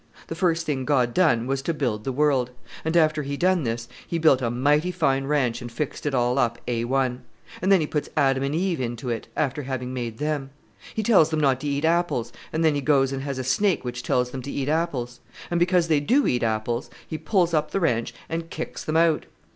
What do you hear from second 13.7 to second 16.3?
which tells them to eat apples. And because they do